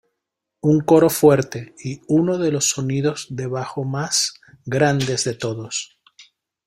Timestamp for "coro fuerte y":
0.81-2.01